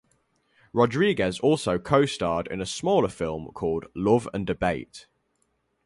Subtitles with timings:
[0.73, 5.05] Rodriguez also co-starred in a smaller film called "Love and Debate".